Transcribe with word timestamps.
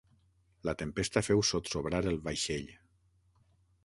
La 0.69 0.73
tempesta 0.77 1.21
feu 1.27 1.43
sotsobrar 1.49 1.99
el 2.13 2.17
vaixell. 2.29 2.65